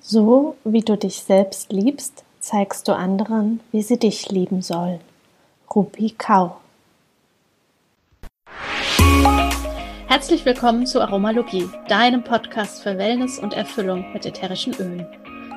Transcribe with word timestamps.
So 0.00 0.56
wie 0.64 0.80
du 0.80 0.96
dich 0.96 1.22
selbst 1.22 1.72
liebst, 1.72 2.24
zeigst 2.40 2.88
du 2.88 2.94
anderen, 2.94 3.60
wie 3.70 3.82
sie 3.82 3.98
dich 3.98 4.28
lieben 4.28 4.60
sollen. 4.60 5.00
Rupi 5.74 6.14
Kau. 6.16 6.56
Herzlich 10.06 10.44
willkommen 10.44 10.86
zu 10.86 11.00
Aromalogie, 11.00 11.68
deinem 11.88 12.24
Podcast 12.24 12.82
für 12.82 12.98
Wellness 12.98 13.38
und 13.38 13.54
Erfüllung 13.54 14.04
mit 14.12 14.26
ätherischen 14.26 14.74
Ölen. 14.74 15.06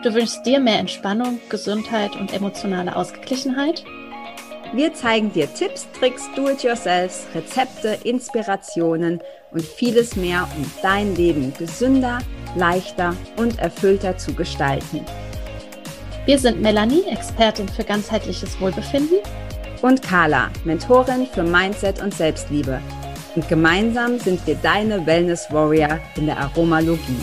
Du 0.03 0.13
wünschst 0.13 0.45
dir 0.45 0.59
mehr 0.59 0.79
Entspannung, 0.79 1.39
Gesundheit 1.49 2.15
und 2.15 2.33
emotionale 2.33 2.95
Ausgeglichenheit? 2.95 3.85
Wir 4.73 4.93
zeigen 4.93 5.31
dir 5.31 5.51
Tipps, 5.53 5.87
Tricks, 5.93 6.29
Do-it-yourselfs, 6.35 7.27
Rezepte, 7.33 7.97
Inspirationen 8.03 9.21
und 9.51 9.63
vieles 9.63 10.15
mehr, 10.15 10.47
um 10.55 10.69
dein 10.81 11.15
Leben 11.15 11.53
gesünder, 11.57 12.19
leichter 12.55 13.15
und 13.37 13.59
erfüllter 13.59 14.17
zu 14.17 14.33
gestalten. 14.33 15.05
Wir 16.25 16.37
sind 16.37 16.61
Melanie, 16.61 17.03
Expertin 17.09 17.69
für 17.69 17.83
ganzheitliches 17.83 18.59
Wohlbefinden. 18.59 19.19
Und 19.81 20.01
Carla, 20.01 20.49
Mentorin 20.65 21.27
für 21.27 21.43
Mindset 21.43 22.01
und 22.01 22.13
Selbstliebe. 22.13 22.81
Und 23.35 23.47
gemeinsam 23.47 24.19
sind 24.19 24.45
wir 24.47 24.55
deine 24.55 25.05
Wellness 25.05 25.47
Warrior 25.51 25.99
in 26.15 26.25
der 26.25 26.37
Aromalogie. 26.37 27.21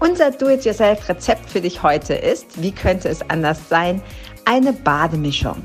Unser 0.00 0.30
Do-it-yourself-Rezept 0.30 1.50
für 1.50 1.60
dich 1.60 1.82
heute 1.82 2.14
ist, 2.14 2.62
wie 2.62 2.72
könnte 2.72 3.08
es 3.08 3.20
anders 3.28 3.68
sein, 3.68 4.00
eine 4.44 4.72
Bademischung. 4.72 5.62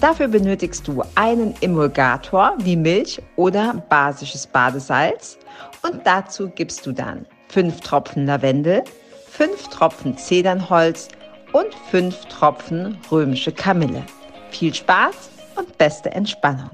Dafür 0.00 0.28
benötigst 0.28 0.86
du 0.86 1.02
einen 1.16 1.56
Emulgator 1.60 2.54
wie 2.58 2.76
Milch 2.76 3.20
oder 3.34 3.84
basisches 3.88 4.46
Badesalz 4.46 5.36
und 5.82 6.06
dazu 6.06 6.48
gibst 6.50 6.86
du 6.86 6.92
dann 6.92 7.26
5 7.48 7.80
Tropfen 7.80 8.24
Lavendel, 8.24 8.84
5 9.26 9.66
Tropfen 9.70 10.16
Zedernholz 10.16 11.08
und 11.52 11.74
5 11.90 12.26
Tropfen 12.26 12.96
römische 13.10 13.50
Kamille. 13.50 14.06
Viel 14.50 14.72
Spaß 14.72 15.30
und 15.56 15.76
beste 15.78 16.12
Entspannung. 16.12 16.70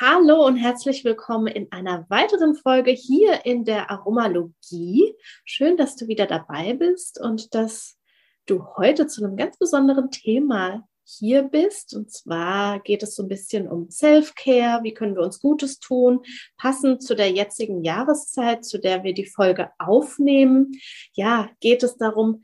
Hallo 0.00 0.44
und 0.44 0.56
herzlich 0.56 1.04
willkommen 1.04 1.46
in 1.46 1.70
einer 1.70 2.04
weiteren 2.08 2.56
Folge 2.56 2.90
hier 2.90 3.46
in 3.46 3.64
der 3.64 3.92
Aromalogie. 3.92 5.14
Schön, 5.44 5.76
dass 5.76 5.94
du 5.94 6.08
wieder 6.08 6.26
dabei 6.26 6.74
bist 6.74 7.20
und 7.20 7.54
dass 7.54 7.96
du 8.46 8.66
heute 8.76 9.06
zu 9.06 9.24
einem 9.24 9.36
ganz 9.36 9.56
besonderen 9.56 10.10
Thema 10.10 10.82
hier 11.06 11.44
bist. 11.44 11.94
Und 11.94 12.10
zwar 12.10 12.80
geht 12.80 13.02
es 13.02 13.14
so 13.14 13.22
ein 13.22 13.28
bisschen 13.28 13.68
um 13.68 13.90
Self-Care. 13.90 14.82
Wie 14.82 14.92
können 14.92 15.14
wir 15.14 15.22
uns 15.22 15.40
Gutes 15.40 15.78
tun? 15.78 16.20
Passend 16.56 17.02
zu 17.02 17.14
der 17.14 17.30
jetzigen 17.30 17.84
Jahreszeit, 17.84 18.64
zu 18.64 18.78
der 18.78 19.04
wir 19.04 19.14
die 19.14 19.26
Folge 19.26 19.70
aufnehmen. 19.78 20.72
Ja, 21.12 21.48
geht 21.60 21.82
es 21.82 21.96
darum, 21.96 22.42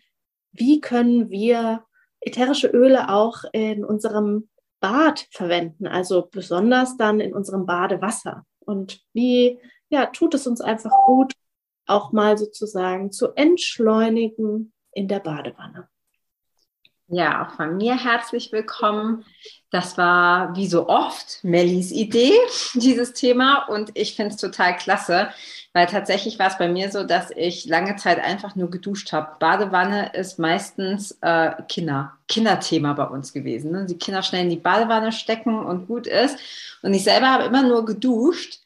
wie 0.53 0.81
können 0.81 1.31
wir 1.31 1.85
ätherische 2.21 2.69
Öle 2.69 3.09
auch 3.11 3.45
in 3.53 3.85
unserem 3.85 4.49
Bad 4.81 5.27
verwenden, 5.31 5.87
also 5.87 6.29
besonders 6.31 6.97
dann 6.97 7.21
in 7.21 7.35
unserem 7.35 7.67
Badewasser. 7.67 8.45
Und 8.61 9.01
wie 9.13 9.59
ja, 9.93 10.07
tut 10.07 10.35
es 10.35 10.47
uns 10.47 10.61
einfach 10.61 10.93
gut, 11.05 11.35
auch 11.87 12.13
mal 12.13 12.39
sozusagen 12.39 13.13
zu 13.13 13.33
entschleunigen 13.35 14.73
in 14.93 15.07
der 15.07 15.21
Badewanne. 15.21 15.89
Ja, 17.15 17.45
auch 17.47 17.57
von 17.57 17.77
mir 17.77 17.95
herzlich 18.03 18.53
willkommen. 18.53 19.27
Das 19.69 19.99
war 19.99 20.57
wie 20.57 20.67
so 20.67 20.89
oft 20.89 21.41
Mellis 21.45 21.91
Idee, 21.91 22.33
dieses 22.75 23.13
Thema. 23.13 23.67
Und 23.69 23.91
ich 23.93 24.17
finde 24.17 24.35
es 24.35 24.41
total 24.41 24.79
klasse, 24.79 25.29
weil 25.75 25.87
tatsächlich 25.89 26.39
war 26.39 26.47
es 26.47 26.57
bei 26.57 26.69
mir 26.69 26.91
so, 26.91 27.05
dass 27.05 27.31
ich 27.31 27.67
lange 27.67 27.97
Zeit 27.97 28.19
einfach 28.19 28.57
nur 28.57 28.71
geduscht 28.71 29.13
habe. 29.13 29.37
Badewanne 29.41 30.15
ist 30.15 30.39
meistens 30.39 31.19
äh, 31.21 31.51
Kinder, 31.69 32.15
Kinderthema 32.29 32.95
bei 32.95 33.05
uns 33.05 33.35
gewesen. 33.35 33.73
Ne? 33.73 33.85
Die 33.85 33.98
Kinder 33.98 34.23
schnell 34.23 34.45
in 34.45 34.51
die 34.51 34.57
Badewanne 34.57 35.13
stecken 35.13 35.67
und 35.67 35.89
gut 35.89 36.07
ist. 36.07 36.39
Und 36.81 36.95
ich 36.95 37.05
selber 37.05 37.29
habe 37.29 37.45
immer 37.45 37.63
nur 37.63 37.85
geduscht, 37.85 38.61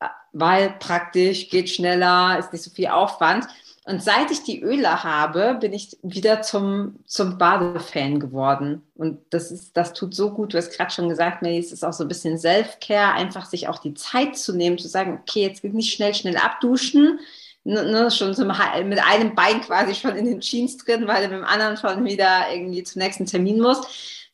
äh, 0.00 0.06
weil 0.34 0.74
praktisch, 0.80 1.48
geht 1.48 1.70
schneller, 1.70 2.38
ist 2.38 2.52
nicht 2.52 2.62
so 2.62 2.70
viel 2.70 2.88
Aufwand. 2.88 3.46
Und 3.88 4.02
seit 4.02 4.32
ich 4.32 4.42
die 4.42 4.62
Öle 4.62 5.04
habe, 5.04 5.58
bin 5.60 5.72
ich 5.72 5.96
wieder 6.02 6.42
zum, 6.42 6.96
zum 7.06 7.38
Badefan 7.38 8.18
geworden. 8.18 8.82
Und 8.96 9.20
das 9.30 9.52
ist, 9.52 9.76
das 9.76 9.92
tut 9.92 10.12
so 10.12 10.32
gut. 10.32 10.52
Du 10.52 10.58
hast 10.58 10.76
gerade 10.76 10.90
schon 10.90 11.08
gesagt, 11.08 11.40
Melly, 11.40 11.58
es 11.58 11.70
ist 11.70 11.84
auch 11.84 11.92
so 11.92 12.02
ein 12.02 12.08
bisschen 12.08 12.36
Self-Care, 12.36 13.12
einfach 13.12 13.46
sich 13.46 13.68
auch 13.68 13.78
die 13.78 13.94
Zeit 13.94 14.36
zu 14.36 14.56
nehmen, 14.56 14.76
zu 14.76 14.88
sagen, 14.88 15.20
okay, 15.22 15.42
jetzt 15.42 15.62
geht 15.62 15.72
nicht 15.72 15.94
schnell, 15.94 16.14
schnell 16.14 16.36
abduschen. 16.36 17.20
Ne, 17.62 17.84
ne, 17.84 18.10
schon 18.10 18.34
zum, 18.34 18.48
mit 18.84 19.04
einem 19.04 19.36
Bein 19.36 19.60
quasi 19.60 19.94
schon 19.94 20.16
in 20.16 20.24
den 20.24 20.40
Jeans 20.40 20.78
drin, 20.78 21.06
weil 21.06 21.22
du 21.22 21.28
mit 21.28 21.38
dem 21.38 21.44
anderen 21.44 21.76
schon 21.76 22.04
wieder 22.04 22.46
irgendwie 22.52 22.82
zum 22.82 23.02
nächsten 23.02 23.26
Termin 23.26 23.60
musst 23.60 23.86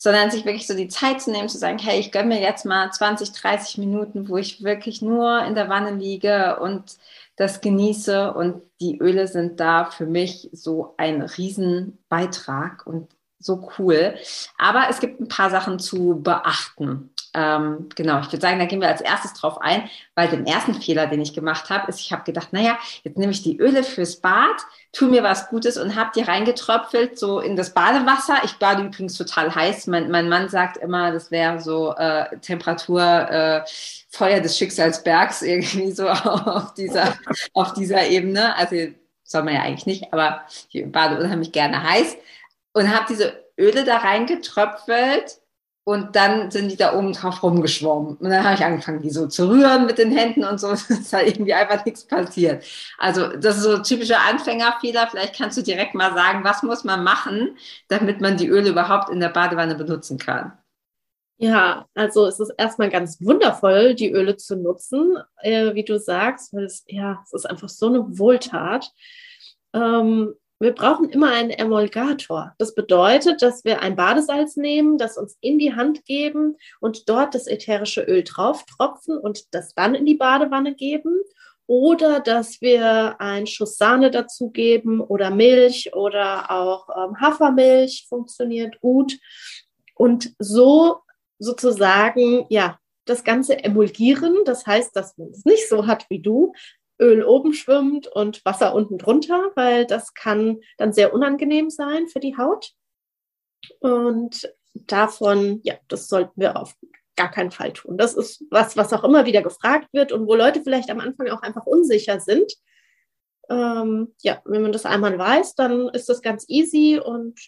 sondern 0.03 0.33
sich 0.33 0.45
wirklich 0.45 0.67
so 0.67 0.75
die 0.75 0.89
Zeit 0.89 1.23
zu 1.23 1.31
nehmen, 1.31 1.49
zu 1.49 1.59
sagen, 1.59 1.79
hey, 1.79 2.01
ich 2.01 2.11
gönne 2.11 2.35
mir 2.35 2.41
jetzt 2.41 2.67
mal 2.67 2.91
20, 2.91 3.31
30 3.31 3.79
Minuten, 3.79 4.29
wo 4.29 4.37
ich 4.37 4.65
wirklich 4.65 5.01
nur 5.01 5.45
in 5.45 5.55
der 5.55 5.69
Wanne 5.69 5.93
liege 5.93 6.59
und 6.59 6.97
das 7.43 7.61
genieße. 7.61 8.33
Und 8.33 8.63
die 8.81 8.99
Öle 8.99 9.29
sind 9.29 9.61
da 9.61 9.87
für 9.87 10.07
mich 10.07 10.49
so 10.53 10.95
ein 10.97 11.23
Riesenbeitrag 11.23 12.87
und 12.87 13.15
so 13.39 13.69
cool. 13.79 14.15
Aber 14.59 14.87
es 14.89 15.01
gibt 15.01 15.21
ein 15.21 15.29
paar 15.29 15.51
Sachen 15.51 15.79
zu 15.79 16.21
beachten. 16.23 17.12
Ähm, 17.35 17.89
genau, 17.95 18.21
ich 18.21 18.27
würde 18.27 18.41
sagen, 18.41 18.59
da 18.59 18.67
gehen 18.67 18.81
wir 18.81 18.89
als 18.89 19.01
erstes 19.01 19.33
drauf 19.35 19.61
ein, 19.61 19.89
weil 20.15 20.29
den 20.29 20.47
ersten 20.47 20.75
Fehler, 20.75 21.07
den 21.07 21.23
ich 21.23 21.33
gemacht 21.33 21.71
habe, 21.71 21.89
ist, 21.89 22.01
ich 22.01 22.13
habe 22.13 22.25
gedacht, 22.25 22.53
naja, 22.53 22.79
jetzt 23.05 23.17
nehme 23.17 23.33
ich 23.33 23.43
die 23.43 23.59
Öle 23.59 23.83
fürs 23.83 24.17
Bad, 24.17 24.57
tu 24.93 25.09
mir 25.09 25.23
was 25.23 25.49
Gutes 25.49 25.79
und 25.79 25.97
habe 25.97 26.11
die 26.15 26.23
reingetröpfelt 26.23 27.19
so 27.19 27.41
in 27.41 27.57
das 27.57 27.73
Badewasser. 27.73 28.37
Ich 28.45 28.59
bade 28.59 28.83
übrigens 28.83 29.17
total 29.17 29.55
heiß. 29.55 29.87
Mein, 29.87 30.11
mein 30.11 30.29
Mann 30.29 30.51
sagt 30.51 30.77
immer, 30.77 31.11
das 31.11 31.31
wäre 31.31 31.61
so 31.61 31.95
äh, 31.95 32.37
Temperatur 32.39 33.03
äh, 33.03 33.63
Feuer 34.11 34.41
des 34.41 34.59
Schicksalsbergs 34.59 35.43
irgendwie 35.43 35.91
so 35.93 36.09
auf 36.09 36.75
dieser, 36.75 37.15
auf 37.55 37.73
dieser 37.73 38.07
Ebene. 38.09 38.55
Also 38.57 38.77
soll 39.25 39.43
man 39.45 39.55
ja 39.55 39.63
eigentlich 39.63 39.87
nicht, 39.87 40.13
aber 40.13 40.43
ich 40.71 40.85
bade 40.93 41.19
unheimlich 41.19 41.53
gerne 41.53 41.83
heiß 41.83 42.17
und 42.75 42.95
habe 42.95 43.07
diese 43.09 43.43
Öle 43.59 43.85
da 43.85 43.99
reingetröpfelt 43.99 45.39
und 45.85 46.15
dann 46.15 46.51
sind 46.53 46.71
die 46.71 46.77
da 46.77 46.97
oben 46.97 47.13
drauf 47.13 47.43
rumgeschwommen. 47.43 48.17
Und 48.17 48.31
dann 48.31 48.45
habe 48.45 48.55
ich 48.55 48.65
angefangen, 48.65 49.03
die 49.03 49.11
so 49.11 49.27
zu 49.27 49.49
rühren 49.49 49.87
mit 49.87 49.99
den 49.99 50.13
Händen 50.13 50.45
und 50.45 50.61
so. 50.61 50.69
Es 50.73 50.89
ist 50.89 51.13
halt 51.13 51.27
irgendwie 51.27 51.55
einfach 51.55 51.85
nichts 51.85 52.05
passiert. 52.05 52.65
Also 52.99 53.29
das 53.29 53.57
ist 53.57 53.65
so 53.65 53.79
typischer 53.79 54.21
Anfängerfehler. 54.21 55.09
Vielleicht 55.11 55.37
kannst 55.37 55.59
du 55.59 55.63
direkt 55.63 55.95
mal 55.95 56.15
sagen, 56.15 56.45
was 56.45 56.63
muss 56.63 56.85
man 56.85 57.03
machen, 57.03 57.57
damit 57.89 58.21
man 58.21 58.37
die 58.37 58.47
Öle 58.47 58.71
überhaupt 58.71 59.11
in 59.11 59.19
der 59.19 59.31
Badewanne 59.31 59.75
benutzen 59.75 60.19
kann. 60.19 60.53
Ja, 61.39 61.89
also 61.95 62.27
es 62.27 62.39
ist 62.39 62.53
erstmal 62.57 62.89
ganz 62.89 63.21
wundervoll, 63.21 63.97
die 63.97 64.13
Öle 64.13 64.37
zu 64.37 64.55
nutzen, 64.55 65.17
äh, 65.39 65.75
wie 65.75 65.85
du 65.85 65.99
sagst, 65.99 66.53
weil 66.53 66.65
es, 66.65 66.85
ja, 66.87 67.21
es 67.25 67.33
ist 67.33 67.47
einfach 67.47 67.69
so 67.69 67.89
eine 67.89 68.17
Wohltat. 68.17 68.93
Ähm, 69.73 70.35
wir 70.63 70.73
brauchen 70.73 71.11
immer 71.11 71.33
einen 71.33 71.51
Emulgator. 71.51 72.55
Das 72.59 72.75
bedeutet, 72.75 73.43
dass 73.43 73.65
wir 73.65 73.83
ein 73.83 73.97
Badesalz 73.97 74.57
nehmen, 74.57 74.97
das 74.97 75.19
uns 75.19 75.37
in 75.41 75.59
die 75.59 75.75
Hand 75.75 76.05
geben 76.05 76.57
und 76.81 77.09
dort 77.09 77.35
das 77.35 77.47
ätherische 77.47 78.03
Öl 78.03 78.23
drauf 78.23 78.65
tropfen 78.65 79.19
und 79.19 79.55
das 79.55 79.75
dann 79.75 79.95
in 79.95 80.07
die 80.07 80.15
Badewanne 80.15 80.75
geben. 80.75 81.21
Oder 81.67 82.21
dass 82.21 82.61
wir 82.61 83.21
einen 83.21 83.47
Schuss 83.47 83.77
Sahne 83.77 84.11
dazugeben 84.11 85.01
oder 85.01 85.31
Milch 85.31 85.95
oder 85.95 86.51
auch 86.51 86.89
ähm, 86.91 87.21
Hafermilch 87.21 88.07
funktioniert 88.09 88.81
gut. 88.81 89.19
Und 89.95 90.35
so 90.39 90.99
sozusagen, 91.39 92.47
ja, 92.51 92.79
das 93.05 93.25
Ganze 93.25 93.63
emulgieren. 93.63 94.37
Das 94.45 94.67
heißt, 94.67 94.95
dass 94.95 95.17
man 95.19 95.31
es 95.31 95.45
nicht 95.45 95.69
so 95.69 95.87
hat 95.87 96.07
wie 96.09 96.21
du, 96.21 96.53
Öl 97.03 97.25
oben 97.25 97.53
schwimmt 97.53 98.07
und 98.07 98.45
Wasser 98.45 98.75
unten 98.75 98.97
drunter, 98.97 99.51
weil 99.57 99.87
das 99.87 100.15
kann 100.15 100.61
dann 100.79 100.93
sehr 100.93 101.13
unangenehm 101.13 101.69
sein 101.69 102.07
für 102.07 102.21
die 102.21 102.37
Haut. 102.37 102.73
Und 103.81 104.55
davon, 104.75 105.61
ja, 105.65 105.75
das 105.89 106.09
sollten 106.09 106.41
wir 106.41 106.57
auf 106.57 106.75
gar 107.17 107.31
keinen 107.31 107.51
Fall 107.51 107.73
tun. 107.73 107.99
Das 107.99 108.15
ist 108.15 108.45
was, 108.51 108.77
was 108.77 108.93
auch 108.93 109.05
immer 109.05 109.27
wieder 109.27 109.43
gefragt 109.43 109.89
wird 109.93 110.13
und 110.13 110.27
wo 110.27 110.35
Leute 110.35 110.63
vielleicht 110.63 110.91
am 110.91 111.01
Anfang 111.01 111.29
auch 111.29 111.43
einfach 111.43 111.67
unsicher 111.67 112.21
sind. 112.21 112.53
Ähm, 113.51 114.15
ja, 114.23 114.41
wenn 114.45 114.63
man 114.63 114.73
das 114.73 114.87
einmal 114.87 115.19
weiß, 115.19 115.55
dann 115.57 115.89
ist 115.89 116.09
das 116.09 116.23
ganz 116.23 116.45
easy 116.49 117.01
und 117.05 117.39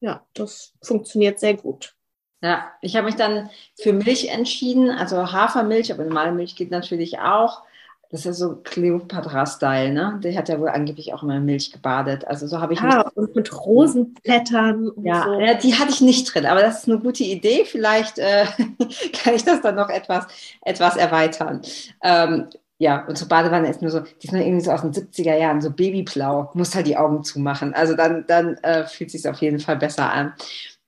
ja, 0.00 0.26
das 0.34 0.72
funktioniert 0.82 1.38
sehr 1.38 1.54
gut. 1.54 1.94
Ja, 2.42 2.72
ich 2.80 2.96
habe 2.96 3.06
mich 3.06 3.16
dann 3.16 3.50
für 3.78 3.92
Milch 3.92 4.28
entschieden, 4.28 4.90
also 4.90 5.30
Hafermilch, 5.30 5.92
aber 5.92 6.04
normale 6.04 6.32
Milch 6.32 6.56
geht 6.56 6.70
natürlich 6.70 7.18
auch. 7.18 7.62
Das 8.12 8.26
ist 8.26 8.38
so 8.38 8.56
Cleopatra-Style, 8.56 9.92
ne? 9.92 10.18
Der 10.22 10.36
hat 10.36 10.48
ja 10.48 10.58
wohl 10.58 10.68
angeblich 10.68 11.14
auch 11.14 11.22
immer 11.22 11.36
in 11.36 11.44
Milch 11.44 11.70
gebadet. 11.70 12.26
Also 12.26 12.48
so 12.48 12.60
habe 12.60 12.72
ich 12.72 12.80
ja, 12.80 13.02
und 13.14 13.36
mit 13.36 13.54
Rosenblättern 13.64 14.88
und 14.88 15.04
ja, 15.04 15.24
so. 15.24 15.38
Ja, 15.38 15.54
die 15.54 15.74
hatte 15.74 15.92
ich 15.92 16.00
nicht 16.00 16.34
drin, 16.34 16.44
aber 16.44 16.60
das 16.60 16.80
ist 16.80 16.88
eine 16.88 16.98
gute 16.98 17.22
Idee. 17.22 17.64
Vielleicht 17.64 18.18
äh, 18.18 18.46
kann 19.22 19.34
ich 19.34 19.44
das 19.44 19.60
dann 19.60 19.76
noch 19.76 19.90
etwas, 19.90 20.26
etwas 20.62 20.96
erweitern. 20.96 21.62
Ähm, 22.02 22.48
ja, 22.78 23.04
unsere 23.06 23.28
Badewanne 23.28 23.70
ist 23.70 23.80
nur 23.80 23.92
so, 23.92 24.00
die 24.00 24.26
ist 24.26 24.32
nur 24.32 24.42
irgendwie 24.42 24.64
so 24.64 24.72
aus 24.72 24.80
den 24.80 24.92
70er 24.92 25.36
Jahren, 25.36 25.60
so 25.60 25.70
babyblau, 25.70 26.50
muss 26.54 26.74
halt 26.74 26.88
die 26.88 26.96
Augen 26.96 27.22
zumachen. 27.22 27.74
Also 27.74 27.94
dann, 27.94 28.24
dann 28.26 28.56
äh, 28.62 28.86
fühlt 28.86 29.12
sich 29.12 29.28
auf 29.28 29.40
jeden 29.40 29.60
Fall 29.60 29.76
besser 29.76 30.10
an. 30.10 30.32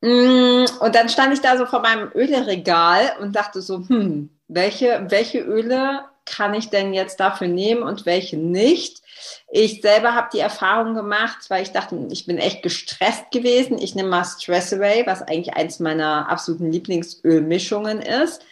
Mm, 0.01 0.65
und 0.81 0.95
dann 0.95 1.09
stand 1.09 1.35
ich 1.35 1.41
da 1.41 1.57
so 1.57 1.67
vor 1.67 1.83
meinem 1.83 2.11
Öleregal 2.15 3.13
und 3.21 3.37
dachte 3.37 3.63
so, 3.63 3.87
hm, 3.87 4.31
welche, 4.49 5.07
welche 5.09 5.41
Öle 5.41 6.01
kann 6.25 6.55
ich 6.55 6.71
denn 6.71 6.95
jetzt 6.95 7.21
dafür 7.21 7.49
nehmen 7.49 7.83
und 7.83 8.07
welche 8.07 8.37
nicht? 8.37 9.03
Ich 9.51 9.81
selber 9.83 10.15
habe 10.15 10.31
die 10.33 10.41
Erfahrung 10.41 10.95
gemacht, 10.95 11.39
weil 11.49 11.63
ich 11.63 11.73
dachte, 11.73 12.09
ich 12.11 12.27
bin 12.27 12.39
echt 12.39 12.63
gestresst 12.63 13.31
gewesen. 13.31 13.79
Ich 13.79 13.95
nehme 13.95 14.09
mal 14.09 14.25
Stress 14.25 14.73
Away, 14.73 15.05
was 15.07 15.23
eigentlich 15.23 15.55
eins 15.55 15.79
meiner 15.79 16.29
absoluten 16.29 16.71
Lieblingsölmischungen 16.73 18.01
ist. 18.01 18.43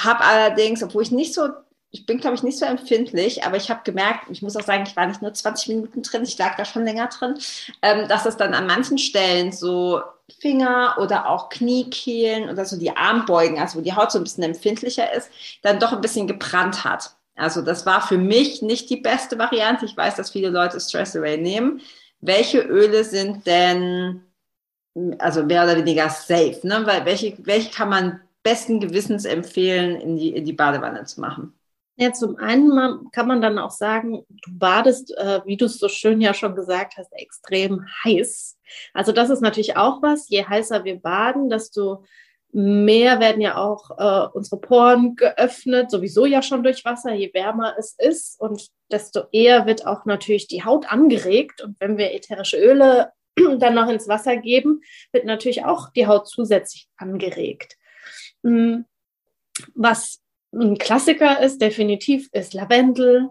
Habe 0.00 0.24
allerdings, 0.24 0.82
obwohl 0.82 1.02
ich 1.02 1.10
nicht 1.10 1.34
so 1.34 1.48
ich 1.96 2.04
bin, 2.04 2.18
glaube 2.18 2.36
ich, 2.36 2.42
nicht 2.42 2.58
so 2.58 2.66
empfindlich, 2.66 3.44
aber 3.44 3.56
ich 3.56 3.70
habe 3.70 3.80
gemerkt, 3.82 4.26
ich 4.30 4.42
muss 4.42 4.54
auch 4.54 4.62
sagen, 4.62 4.84
ich 4.86 4.94
war 4.96 5.06
nicht 5.06 5.22
nur 5.22 5.32
20 5.32 5.68
Minuten 5.68 6.02
drin, 6.02 6.24
ich 6.24 6.36
lag 6.36 6.54
da 6.56 6.66
schon 6.66 6.84
länger 6.84 7.06
drin, 7.06 7.38
ähm, 7.80 8.06
dass 8.06 8.26
es 8.26 8.36
dann 8.36 8.52
an 8.52 8.66
manchen 8.66 8.98
Stellen 8.98 9.50
so 9.50 10.02
Finger 10.40 10.98
oder 11.00 11.30
auch 11.30 11.48
Kniekehlen 11.48 12.50
oder 12.50 12.66
so 12.66 12.78
die 12.78 12.94
Armbeugen, 12.94 13.58
also 13.58 13.78
wo 13.78 13.82
die 13.82 13.94
Haut 13.94 14.12
so 14.12 14.18
ein 14.18 14.24
bisschen 14.24 14.42
empfindlicher 14.42 15.10
ist, 15.14 15.30
dann 15.62 15.80
doch 15.80 15.92
ein 15.92 16.02
bisschen 16.02 16.26
gebrannt 16.26 16.84
hat. 16.84 17.16
Also 17.34 17.62
das 17.62 17.86
war 17.86 18.06
für 18.06 18.18
mich 18.18 18.60
nicht 18.60 18.90
die 18.90 18.96
beste 18.96 19.38
Variante. 19.38 19.86
Ich 19.86 19.96
weiß, 19.96 20.16
dass 20.16 20.30
viele 20.30 20.50
Leute 20.50 20.78
Stress 20.80 21.16
Away 21.16 21.38
nehmen. 21.38 21.80
Welche 22.20 22.60
Öle 22.60 23.04
sind 23.04 23.46
denn, 23.46 24.22
also 25.18 25.44
mehr 25.44 25.64
oder 25.64 25.76
weniger 25.76 26.10
safe? 26.10 26.60
Ne? 26.62 26.82
Weil 26.84 27.06
welche, 27.06 27.36
welche 27.46 27.70
kann 27.70 27.88
man 27.88 28.20
besten 28.42 28.80
Gewissens 28.80 29.24
empfehlen, 29.24 29.98
in 30.00 30.16
die, 30.16 30.34
in 30.34 30.44
die 30.44 30.52
Badewanne 30.52 31.04
zu 31.04 31.20
machen? 31.20 31.52
Ja, 31.98 32.12
zum 32.12 32.36
einen 32.36 33.10
kann 33.10 33.26
man 33.26 33.40
dann 33.40 33.58
auch 33.58 33.70
sagen, 33.70 34.24
du 34.28 34.50
badest, 34.58 35.16
äh, 35.16 35.40
wie 35.46 35.56
du 35.56 35.64
es 35.64 35.78
so 35.78 35.88
schön 35.88 36.20
ja 36.20 36.34
schon 36.34 36.54
gesagt 36.54 36.98
hast, 36.98 37.10
extrem 37.12 37.86
heiß. 38.04 38.58
Also 38.92 39.12
das 39.12 39.30
ist 39.30 39.40
natürlich 39.40 39.76
auch 39.76 40.02
was. 40.02 40.28
Je 40.28 40.44
heißer 40.44 40.84
wir 40.84 41.00
baden, 41.00 41.48
desto 41.48 42.04
mehr 42.52 43.18
werden 43.20 43.40
ja 43.40 43.56
auch 43.56 43.90
äh, 43.98 44.28
unsere 44.34 44.60
Poren 44.60 45.16
geöffnet, 45.16 45.90
sowieso 45.90 46.26
ja 46.26 46.42
schon 46.42 46.62
durch 46.62 46.84
Wasser, 46.84 47.12
je 47.12 47.32
wärmer 47.34 47.74
es 47.78 47.94
ist 47.98 48.40
und 48.40 48.68
desto 48.90 49.24
eher 49.32 49.66
wird 49.66 49.86
auch 49.86 50.04
natürlich 50.04 50.48
die 50.48 50.64
Haut 50.64 50.90
angeregt. 50.90 51.62
Und 51.62 51.76
wenn 51.80 51.98
wir 51.98 52.14
ätherische 52.14 52.58
Öle 52.58 53.12
dann 53.58 53.74
noch 53.74 53.88
ins 53.88 54.08
Wasser 54.08 54.36
geben, 54.36 54.82
wird 55.12 55.24
natürlich 55.24 55.64
auch 55.64 55.90
die 55.90 56.06
Haut 56.06 56.28
zusätzlich 56.28 56.88
angeregt. 56.96 57.76
Hm, 58.42 58.84
was 59.74 60.20
ein 60.52 60.78
Klassiker 60.78 61.40
ist 61.40 61.60
definitiv 61.60 62.28
ist 62.32 62.54
Lavendel 62.54 63.28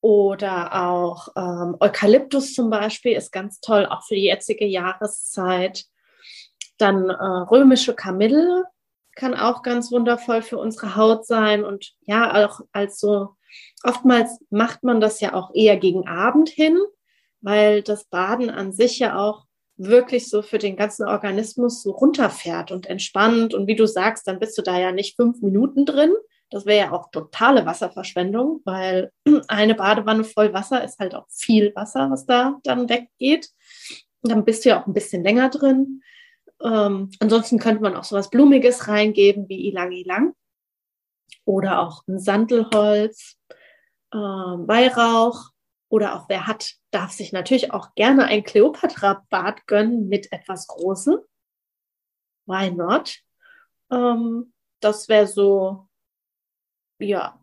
oder 0.00 0.86
auch 0.86 1.28
ähm, 1.36 1.76
Eukalyptus 1.80 2.54
zum 2.54 2.70
Beispiel 2.70 3.12
ist 3.16 3.32
ganz 3.32 3.60
toll, 3.60 3.86
auch 3.86 4.04
für 4.04 4.14
die 4.14 4.24
jetzige 4.24 4.64
Jahreszeit. 4.64 5.84
Dann 6.78 7.10
äh, 7.10 7.24
römische 7.50 7.94
Kamille 7.94 8.64
kann 9.16 9.34
auch 9.34 9.62
ganz 9.62 9.90
wundervoll 9.90 10.42
für 10.42 10.58
unsere 10.58 10.94
Haut 10.94 11.26
sein 11.26 11.64
und 11.64 11.94
ja, 12.02 12.46
auch 12.46 12.60
als 12.72 13.00
so, 13.00 13.30
oftmals 13.82 14.38
macht 14.50 14.84
man 14.84 15.00
das 15.00 15.20
ja 15.20 15.34
auch 15.34 15.50
eher 15.54 15.76
gegen 15.78 16.06
Abend 16.06 16.50
hin, 16.50 16.78
weil 17.40 17.82
das 17.82 18.04
Baden 18.04 18.50
an 18.50 18.72
sich 18.72 18.98
ja 18.98 19.18
auch 19.18 19.46
wirklich 19.78 20.28
so 20.28 20.42
für 20.42 20.58
den 20.58 20.76
ganzen 20.76 21.06
Organismus 21.06 21.82
so 21.82 21.90
runterfährt 21.90 22.70
und 22.70 22.86
entspannt. 22.86 23.54
Und 23.54 23.66
wie 23.66 23.76
du 23.76 23.86
sagst, 23.86 24.26
dann 24.26 24.38
bist 24.38 24.56
du 24.56 24.62
da 24.62 24.78
ja 24.78 24.92
nicht 24.92 25.16
fünf 25.16 25.42
Minuten 25.42 25.84
drin, 25.84 26.12
das 26.50 26.64
wäre 26.66 26.86
ja 26.86 26.92
auch 26.92 27.10
totale 27.10 27.66
Wasserverschwendung, 27.66 28.60
weil 28.64 29.12
eine 29.48 29.74
Badewanne 29.74 30.24
voll 30.24 30.52
Wasser 30.52 30.84
ist 30.84 30.98
halt 30.98 31.14
auch 31.14 31.26
viel 31.28 31.74
Wasser, 31.74 32.10
was 32.10 32.26
da 32.26 32.58
dann 32.62 32.88
weggeht. 32.88 33.50
Und 34.22 34.30
dann 34.30 34.44
bist 34.44 34.64
du 34.64 34.70
ja 34.70 34.80
auch 34.80 34.86
ein 34.86 34.94
bisschen 34.94 35.22
länger 35.22 35.50
drin. 35.50 36.02
Ähm, 36.62 37.10
ansonsten 37.20 37.58
könnte 37.58 37.82
man 37.82 37.96
auch 37.96 38.04
sowas 38.04 38.30
Blumiges 38.30 38.88
reingeben 38.88 39.48
wie 39.48 39.68
Ilang 39.68 39.92
Ilang 39.92 40.34
oder 41.44 41.80
auch 41.80 42.02
ein 42.08 42.18
Sandelholz, 42.18 43.36
äh, 44.12 44.16
Weihrauch 44.16 45.50
oder 45.88 46.16
auch 46.16 46.28
wer 46.28 46.46
hat, 46.46 46.72
darf 46.90 47.12
sich 47.12 47.32
natürlich 47.32 47.72
auch 47.72 47.94
gerne 47.94 48.24
ein 48.24 48.42
Kleopatra-Bad 48.42 49.66
gönnen 49.66 50.08
mit 50.08 50.32
etwas 50.32 50.66
Großem. 50.66 51.18
Why 52.46 52.70
not? 52.70 53.18
Ähm, 53.90 54.52
das 54.80 55.08
wäre 55.08 55.26
so 55.26 55.85
ja, 56.98 57.40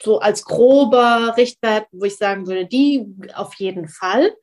so 0.00 0.18
als 0.18 0.44
grober 0.44 1.34
Richtwert, 1.36 1.86
wo 1.92 2.04
ich 2.04 2.16
sagen 2.16 2.46
würde, 2.46 2.66
die 2.66 3.06
auf 3.34 3.54
jeden 3.54 3.88
Fall. 3.88 4.34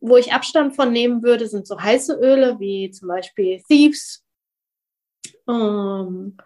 Wo 0.00 0.16
ich 0.16 0.32
Abstand 0.32 0.76
von 0.76 0.92
nehmen 0.92 1.22
würde, 1.22 1.48
sind 1.48 1.66
so 1.66 1.80
heiße 1.80 2.14
Öle 2.14 2.60
wie 2.60 2.90
zum 2.90 3.08
Beispiel 3.08 3.60
Thieves 3.68 4.24
ähm, 5.48 6.36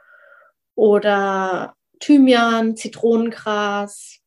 oder 0.75 1.75
Thymian, 2.01 2.77
Zitronengras, 2.77 4.21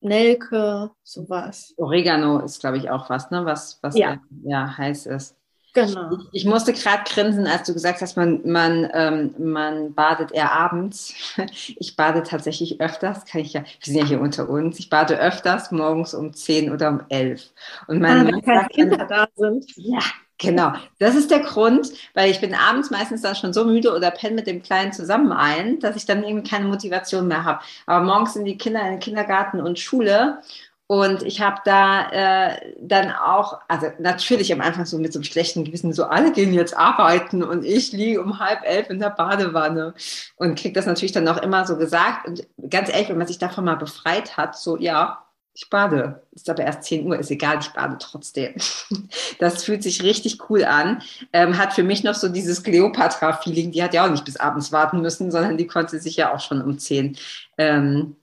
Nelke, 0.00 0.90
sowas. 1.02 1.74
Oregano 1.76 2.40
ist, 2.40 2.60
glaube 2.60 2.78
ich, 2.78 2.90
auch 2.90 3.08
was, 3.10 3.30
ne? 3.30 3.44
was, 3.44 3.78
was 3.82 3.96
ja. 3.96 4.20
ja 4.42 4.76
heiß 4.76 5.06
ist. 5.06 5.36
Genau. 5.74 6.18
Ich, 6.30 6.42
ich 6.42 6.44
musste 6.44 6.72
gerade 6.72 7.02
grinsen, 7.04 7.46
als 7.46 7.66
du 7.66 7.74
gesagt 7.74 8.00
hast, 8.00 8.16
man, 8.16 8.40
man, 8.44 8.88
ähm, 8.94 9.34
man 9.38 9.92
badet 9.92 10.32
eher 10.32 10.52
abends. 10.52 11.12
Ich 11.76 11.96
bade 11.96 12.22
tatsächlich 12.22 12.80
öfters, 12.80 13.24
kann 13.24 13.40
ich 13.40 13.52
ja, 13.52 13.62
wir 13.62 13.68
sind 13.80 13.96
ja 13.96 14.04
hier 14.04 14.20
unter 14.20 14.48
uns, 14.48 14.78
ich 14.78 14.88
bade 14.88 15.18
öfters 15.18 15.70
morgens 15.72 16.14
um 16.14 16.32
10 16.32 16.72
oder 16.72 16.88
um 16.90 17.00
11. 17.08 17.52
Und 17.88 18.00
mein 18.00 18.26
ah, 18.26 18.26
wenn 18.26 18.42
keine 18.42 18.68
Kinder 18.68 19.04
da 19.04 19.26
sind. 19.36 19.66
Ja, 19.76 20.00
Genau, 20.38 20.72
das 20.98 21.14
ist 21.14 21.30
der 21.30 21.40
Grund, 21.40 21.92
weil 22.12 22.30
ich 22.30 22.40
bin 22.40 22.54
abends 22.54 22.90
meistens 22.90 23.22
dann 23.22 23.36
schon 23.36 23.52
so 23.52 23.64
müde 23.64 23.94
oder 23.94 24.10
penne 24.10 24.34
mit 24.34 24.48
dem 24.48 24.62
Kleinen 24.62 24.92
zusammen 24.92 25.30
ein, 25.30 25.78
dass 25.78 25.94
ich 25.94 26.06
dann 26.06 26.24
irgendwie 26.24 26.48
keine 26.48 26.66
Motivation 26.66 27.28
mehr 27.28 27.44
habe. 27.44 27.60
Aber 27.86 28.04
morgens 28.04 28.34
sind 28.34 28.44
die 28.44 28.58
Kinder 28.58 28.80
in 28.82 28.92
den 28.92 29.00
Kindergarten 29.00 29.60
und 29.60 29.78
Schule 29.78 30.40
und 30.86 31.22
ich 31.22 31.40
habe 31.40 31.60
da 31.64 32.10
äh, 32.10 32.74
dann 32.78 33.10
auch, 33.10 33.60
also 33.68 33.86
natürlich 33.98 34.52
am 34.52 34.60
Anfang 34.60 34.84
so 34.84 34.98
mit 34.98 35.12
so 35.12 35.18
einem 35.18 35.24
schlechten 35.24 35.64
Gewissen, 35.64 35.92
so 35.94 36.04
alle 36.04 36.32
gehen 36.32 36.52
jetzt 36.52 36.76
arbeiten 36.76 37.42
und 37.42 37.64
ich 37.64 37.92
liege 37.92 38.20
um 38.20 38.38
halb 38.38 38.60
elf 38.64 38.90
in 38.90 38.98
der 38.98 39.10
Badewanne 39.10 39.94
und 40.36 40.58
kriege 40.58 40.74
das 40.74 40.86
natürlich 40.86 41.12
dann 41.12 41.28
auch 41.28 41.38
immer 41.38 41.66
so 41.66 41.78
gesagt. 41.78 42.28
Und 42.28 42.46
ganz 42.68 42.90
ehrlich, 42.90 43.08
wenn 43.08 43.18
man 43.18 43.26
sich 43.26 43.38
davon 43.38 43.64
mal 43.64 43.76
befreit 43.76 44.36
hat, 44.36 44.58
so 44.58 44.76
ja, 44.76 45.24
ich 45.54 45.70
bade. 45.70 46.22
Ist 46.32 46.50
aber 46.50 46.64
erst 46.64 46.82
10 46.82 47.06
Uhr, 47.06 47.18
ist 47.18 47.30
egal, 47.30 47.58
ich 47.60 47.70
bade 47.70 47.96
trotzdem. 47.98 48.54
Das 49.38 49.64
fühlt 49.64 49.82
sich 49.82 50.02
richtig 50.02 50.48
cool 50.48 50.64
an. 50.64 51.02
Ähm, 51.32 51.58
hat 51.58 51.72
für 51.72 51.82
mich 51.82 52.04
noch 52.04 52.14
so 52.14 52.28
dieses 52.28 52.62
Cleopatra-Feeling, 52.62 53.72
die 53.72 53.82
hat 53.82 53.94
ja 53.94 54.06
auch 54.06 54.10
nicht 54.10 54.24
bis 54.24 54.36
abends 54.36 54.72
warten 54.72 55.00
müssen, 55.00 55.30
sondern 55.30 55.56
die 55.56 55.66
konnte 55.66 55.98
sich 55.98 56.16
ja 56.16 56.32
auch 56.32 56.40
schon 56.40 56.62
um 56.62 56.78
10 56.78 57.16
ähm, 57.58 58.16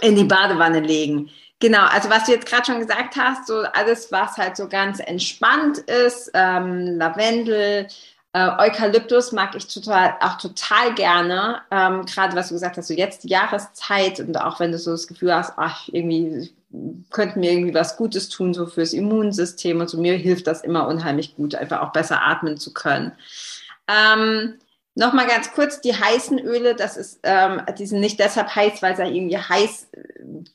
in 0.00 0.16
die 0.16 0.24
Badewanne 0.24 0.80
legen. 0.80 1.30
Genau, 1.60 1.86
also 1.86 2.08
was 2.08 2.24
du 2.24 2.32
jetzt 2.32 2.46
gerade 2.46 2.66
schon 2.66 2.78
gesagt 2.78 3.16
hast, 3.16 3.48
so 3.48 3.62
alles, 3.72 4.12
was 4.12 4.36
halt 4.36 4.56
so 4.56 4.68
ganz 4.68 5.00
entspannt 5.00 5.78
ist, 5.78 6.30
ähm, 6.34 6.96
Lavendel, 6.98 7.88
äh, 8.32 8.48
Eukalyptus 8.58 9.32
mag 9.32 9.56
ich 9.56 9.66
total, 9.66 10.14
auch 10.20 10.38
total 10.38 10.94
gerne. 10.94 11.60
Ähm, 11.72 12.04
gerade 12.06 12.36
was 12.36 12.48
du 12.48 12.54
gesagt 12.54 12.76
hast, 12.76 12.86
so 12.88 12.94
jetzt 12.94 13.24
die 13.24 13.28
Jahreszeit 13.28 14.20
und 14.20 14.36
auch 14.40 14.60
wenn 14.60 14.70
du 14.70 14.78
so 14.78 14.92
das 14.92 15.08
Gefühl 15.08 15.34
hast, 15.34 15.54
ach, 15.56 15.88
irgendwie 15.90 16.52
könnten 17.10 17.40
mir 17.40 17.52
irgendwie 17.52 17.74
was 17.74 17.96
Gutes 17.96 18.28
tun, 18.28 18.54
so 18.54 18.66
fürs 18.66 18.92
Immunsystem 18.92 19.80
und 19.80 19.88
so, 19.88 19.98
mir 19.98 20.14
hilft 20.14 20.46
das 20.46 20.62
immer 20.62 20.86
unheimlich 20.86 21.34
gut, 21.34 21.54
einfach 21.54 21.80
auch 21.80 21.92
besser 21.92 22.22
atmen 22.22 22.58
zu 22.58 22.72
können. 22.72 23.12
Ähm, 23.88 24.58
Nochmal 24.98 25.28
ganz 25.28 25.52
kurz, 25.52 25.80
die 25.80 25.94
heißen 25.94 26.40
Öle, 26.40 26.74
das 26.74 26.96
ist, 26.96 27.20
ähm, 27.22 27.62
die 27.78 27.86
sind 27.86 28.00
nicht 28.00 28.18
deshalb 28.18 28.52
heiß, 28.52 28.82
weil 28.82 28.96
sie 28.96 29.04
irgendwie 29.04 29.38
heiß, 29.38 29.86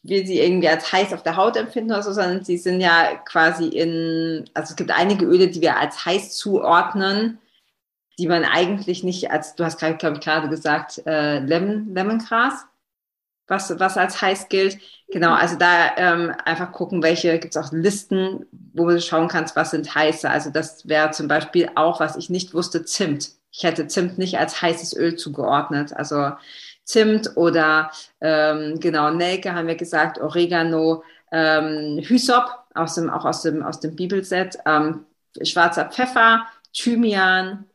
wir 0.04 0.28
sie 0.28 0.38
irgendwie 0.38 0.68
als 0.68 0.92
heiß 0.92 1.14
auf 1.14 1.24
der 1.24 1.38
Haut 1.38 1.56
empfinden 1.56 1.92
oder 1.92 2.04
so, 2.04 2.12
sondern 2.12 2.44
sie 2.44 2.58
sind 2.58 2.82
ja 2.82 3.16
quasi 3.24 3.70
in, 3.70 4.44
also 4.54 4.72
es 4.72 4.76
gibt 4.76 4.92
einige 4.92 5.24
Öle, 5.26 5.48
die 5.48 5.62
wir 5.62 5.78
als 5.78 6.06
heiß 6.06 6.36
zuordnen, 6.36 7.40
die 8.20 8.28
man 8.28 8.44
eigentlich 8.44 9.02
nicht 9.06 9.32
als, 9.32 9.56
du 9.56 9.64
hast 9.64 9.80
gerade, 9.80 9.96
glaube 9.96 10.18
ich, 10.18 10.22
gerade 10.26 10.50
gesagt, 10.50 11.02
äh, 11.06 11.40
Lemon, 11.40 11.96
Lemongras, 11.96 12.66
was, 13.48 13.80
was 13.80 13.98
als 13.98 14.22
heiß 14.22 14.50
gilt. 14.50 14.78
Genau, 15.08 15.32
also 15.34 15.56
da 15.56 15.96
ähm, 15.96 16.34
einfach 16.44 16.74
gucken, 16.74 17.02
welche, 17.02 17.40
gibt 17.40 17.56
es 17.56 17.64
auch 17.64 17.72
Listen, 17.72 18.46
wo 18.74 18.88
du 18.90 19.00
schauen 19.00 19.30
kannst, 19.30 19.56
was 19.56 19.72
sind 19.72 19.96
heiße. 19.96 20.30
Also 20.30 20.50
das 20.50 20.86
wäre 20.86 21.12
zum 21.12 21.30
Beispiel 21.30 21.70
auch, 21.76 22.02
was 22.02 22.18
ich 22.18 22.30
nicht 22.30 22.54
wusste, 22.54 22.84
Zimt 22.84 23.42
ich 23.54 23.64
hätte 23.64 23.88
Zimt 23.88 24.18
nicht 24.18 24.40
als 24.40 24.62
heißes 24.62 24.96
Öl 24.98 25.16
zugeordnet. 25.16 25.94
Also 25.94 26.32
Zimt 26.84 27.38
oder 27.38 27.92
ähm, 28.20 28.80
genau 28.80 29.12
Nelke 29.12 29.54
haben 29.54 29.68
wir 29.68 29.76
gesagt, 29.76 30.20
Oregano, 30.20 31.04
ähm, 31.32 32.00
Hysop 32.04 32.50
aus 32.74 32.96
dem, 32.96 33.10
auch 33.10 33.26
aus 33.26 33.44
dem, 33.44 33.64
aus 33.64 33.80
dem 33.80 33.96
Bibelset, 33.96 34.58
ähm, 34.66 35.06
schwarzer 35.44 35.86
Pfeffer, 35.86 36.48
Thymian, 36.74 37.66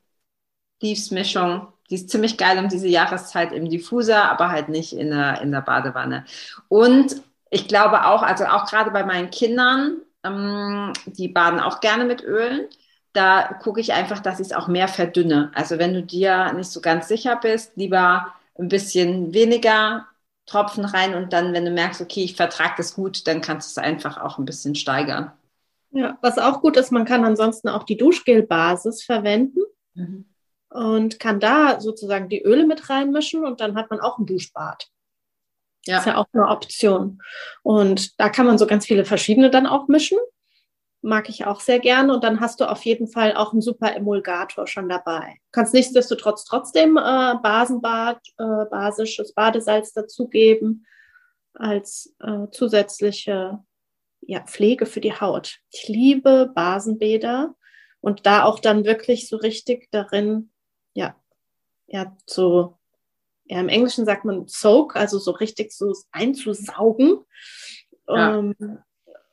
Leaves-Mischung. 0.83 1.69
Die 1.91 1.95
ist 1.95 2.11
ziemlich 2.11 2.37
geil 2.37 2.59
um 2.59 2.69
diese 2.69 2.89
Jahreszeit 2.89 3.53
im 3.53 3.71
Diffuser, 3.71 4.31
aber 4.31 4.51
halt 4.51 4.69
nicht 4.69 4.93
in 4.93 5.11
der, 5.11 5.41
in 5.41 5.53
der 5.53 5.63
Badewanne. 5.63 6.25
Und 6.69 7.23
ich 7.51 7.69
glaube 7.69 8.05
auch, 8.05 8.23
also 8.23 8.45
auch 8.47 8.67
gerade 8.67 8.91
bei 8.91 9.05
meinen 9.05 9.31
Kindern, 9.31 9.99
ähm, 10.25 10.93
die 11.07 11.29
baden 11.29 11.61
auch 11.61 11.81
gerne 11.81 12.05
mit 12.05 12.23
Ölen. 12.23 12.69
Da 13.12 13.59
gucke 13.62 13.81
ich 13.81 13.93
einfach, 13.93 14.21
dass 14.21 14.41
ich 14.41 14.49
es 14.49 14.53
auch 14.53 14.69
mehr 14.69 14.88
verdünne. 14.88 15.50
Also 15.55 15.79
wenn 15.79 15.95
du 15.95 16.03
dir 16.03 16.53
nicht 16.53 16.71
so 16.71 16.81
ganz 16.81 17.09
sicher 17.09 17.37
bist, 17.37 17.73
lieber 17.77 18.35
ein 18.59 18.69
bisschen 18.69 19.33
weniger 19.33 20.07
Tropfen 20.47 20.85
rein 20.85 21.15
und 21.15 21.33
dann, 21.33 21.53
wenn 21.53 21.65
du 21.65 21.71
merkst, 21.71 22.00
okay, 22.00 22.25
ich 22.25 22.35
vertrage 22.35 22.75
das 22.79 22.95
gut, 22.95 23.27
dann 23.27 23.41
kannst 23.41 23.77
du 23.77 23.81
es 23.81 23.85
einfach 23.85 24.19
auch 24.19 24.38
ein 24.38 24.45
bisschen 24.45 24.75
steigern. 24.75 25.33
Ja, 25.91 26.19
was 26.21 26.38
auch 26.38 26.61
gut 26.61 26.77
ist, 26.77 26.91
man 26.91 27.05
kann 27.05 27.25
ansonsten 27.25 27.69
auch 27.69 27.85
die 27.85 27.97
Duschgelbasis 27.97 29.05
verwenden 29.05 29.61
mhm. 29.95 30.27
und 30.69 31.19
kann 31.19 31.41
da 31.41 31.81
sozusagen 31.81 32.29
die 32.29 32.43
Öle 32.43 32.67
mit 32.67 32.91
reinmischen 32.91 33.45
und 33.45 33.61
dann 33.61 33.75
hat 33.75 33.91
man 33.91 34.00
auch 34.00 34.19
ein 34.19 34.27
Duschbad. 34.27 34.88
Ja. 35.87 35.99
Ist 35.99 36.07
ja 36.07 36.17
auch 36.17 36.27
eine 36.33 36.49
Option. 36.49 37.23
Und 37.62 38.21
da 38.21 38.29
kann 38.29 38.47
man 38.47 38.59
so 38.59 38.67
ganz 38.67 38.85
viele 38.85 39.07
verschiedene 39.07 39.50
dann 39.50 39.67
auch 39.67 39.88
mischen. 39.88 40.19
Mag 41.00 41.28
ich 41.28 41.47
auch 41.47 41.61
sehr 41.61 41.78
gerne. 41.78 42.12
Und 42.12 42.25
dann 42.25 42.40
hast 42.40 42.61
du 42.61 42.69
auf 42.69 42.85
jeden 42.85 43.07
Fall 43.07 43.35
auch 43.35 43.52
einen 43.52 43.62
super 43.62 43.95
Emulgator 43.95 44.67
schon 44.67 44.88
dabei. 44.88 45.37
Du 45.37 45.50
kannst 45.52 45.75
nichtsdestotrotz 45.75 46.45
trotzdem 46.45 46.97
äh, 46.97 47.35
Basenbad, 47.43 48.19
äh, 48.38 48.64
basisches 48.71 49.33
Badesalz 49.33 49.93
dazugeben 49.93 50.87
als 51.55 52.14
äh, 52.21 52.47
zusätzliche 52.50 53.62
ja, 54.21 54.40
Pflege 54.40 54.87
für 54.87 55.00
die 55.00 55.14
Haut. 55.14 55.59
Ich 55.71 55.88
liebe 55.88 56.50
Basenbäder 56.55 57.55
und 58.00 58.26
da 58.26 58.45
auch 58.45 58.61
dann 58.61 58.85
wirklich 58.85 59.28
so 59.28 59.37
richtig 59.37 59.90
darin, 59.90 60.50
ja, 60.95 61.17
ja, 61.87 62.17
so, 62.26 62.78
ja, 63.45 63.61
im 63.61 63.69
Englischen 63.69 64.05
sagt 64.05 64.25
man 64.25 64.47
soak, 64.47 64.97
also 64.97 65.19
so 65.19 65.31
richtig 65.31 65.73
so 65.73 65.95
einzusaugen. 66.12 67.25
Ja. 68.07 68.38
Ähm, 68.38 68.55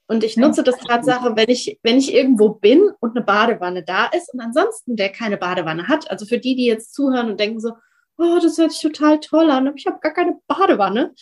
und 0.08 0.24
ich 0.24 0.38
nutze 0.38 0.62
das 0.62 0.78
Tatsache, 0.78 1.36
wenn 1.36 1.50
ich, 1.50 1.80
wenn 1.82 1.98
ich 1.98 2.14
irgendwo 2.14 2.50
bin 2.50 2.92
und 3.00 3.16
eine 3.16 3.26
Badewanne 3.26 3.84
da 3.84 4.06
ist 4.06 4.32
und 4.34 4.40
ansonsten 4.40 4.96
der 4.96 5.12
keine 5.12 5.38
Badewanne 5.38 5.88
hat, 5.88 6.10
also 6.12 6.26
für 6.26 6.38
die, 6.38 6.56
die 6.56 6.66
jetzt 6.66 6.94
zuhören 6.94 7.30
und 7.30 7.40
denken 7.40 7.60
so, 7.60 7.74
oh, 8.18 8.40
das 8.42 8.58
hört 8.58 8.72
sich 8.72 8.82
total 8.82 9.20
toll 9.20 9.50
an, 9.50 9.68
aber 9.68 9.78
ich 9.78 9.88
habe 9.88 10.00
gar 10.00 10.14
keine 10.14 10.40
Badewanne. 10.48 11.14